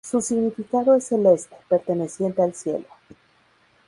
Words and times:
Su 0.03 0.19
significado 0.19 0.95
es 0.95 1.03
"celeste, 1.09 1.55
perteneciente 1.69 2.41
al 2.41 2.55
cielo". 2.55 2.87